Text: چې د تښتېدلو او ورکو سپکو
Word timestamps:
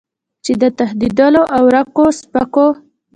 چې 0.43 0.53
د 0.61 0.63
تښتېدلو 0.77 1.43
او 1.55 1.61
ورکو 1.67 2.05
سپکو 2.19 2.67